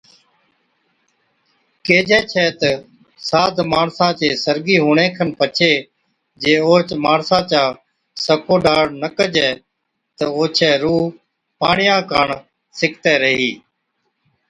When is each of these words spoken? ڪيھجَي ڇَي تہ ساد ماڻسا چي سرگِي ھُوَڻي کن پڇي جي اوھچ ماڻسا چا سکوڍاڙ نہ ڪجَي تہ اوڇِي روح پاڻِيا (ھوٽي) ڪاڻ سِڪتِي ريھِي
ڪيھجَي 1.85 2.19
ڇَي 2.31 2.45
تہ 2.59 2.71
ساد 3.27 3.55
ماڻسا 3.73 4.07
چي 4.19 4.29
سرگِي 4.43 4.77
ھُوَڻي 4.83 5.07
کن 5.15 5.29
پڇي 5.39 5.73
جي 6.41 6.53
اوھچ 6.67 6.87
ماڻسا 7.05 7.39
چا 7.51 7.63
سکوڍاڙ 8.25 8.85
نہ 9.01 9.09
ڪجَي 9.17 9.49
تہ 10.17 10.25
اوڇِي 10.35 10.69
روح 10.83 11.03
پاڻِيا 11.59 11.95
(ھوٽي) 11.99 12.07
ڪاڻ 12.09 12.29
سِڪتِي 12.79 13.13
ريھِي 13.21 13.51